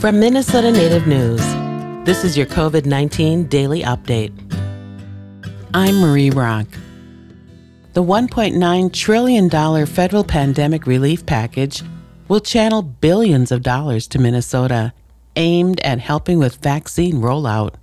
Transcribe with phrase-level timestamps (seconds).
[0.00, 1.40] From Minnesota Native News,
[2.06, 4.32] this is your COVID 19 daily update.
[5.74, 6.68] I'm Marie Rock.
[7.94, 11.82] The $1.9 trillion federal pandemic relief package
[12.28, 14.92] will channel billions of dollars to Minnesota,
[15.34, 17.74] aimed at helping with vaccine rollout.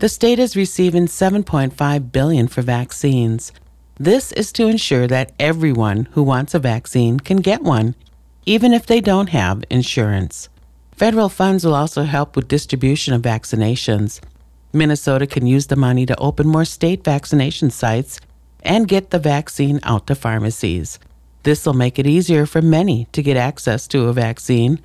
[0.00, 3.52] The state is receiving 7.5 billion for vaccines.
[3.94, 7.94] This is to ensure that everyone who wants a vaccine can get one,
[8.44, 10.48] even if they don't have insurance.
[11.00, 14.20] Federal funds will also help with distribution of vaccinations.
[14.70, 18.20] Minnesota can use the money to open more state vaccination sites
[18.62, 20.98] and get the vaccine out to pharmacies.
[21.42, 24.78] This will make it easier for many to get access to a vaccine.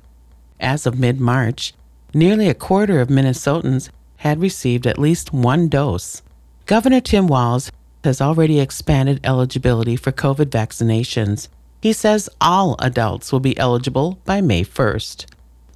[0.58, 1.74] As of mid March,
[2.14, 6.22] nearly a quarter of Minnesotans had received at least one dose.
[6.64, 7.70] Governor Tim Walz
[8.04, 11.48] has already expanded eligibility for COVID vaccinations.
[11.82, 15.26] He says all adults will be eligible by May 1st.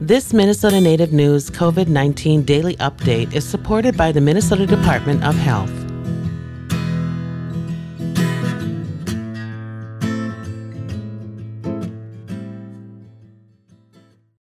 [0.00, 5.36] This Minnesota Native News COVID 19 daily update is supported by the Minnesota Department of
[5.36, 5.85] Health.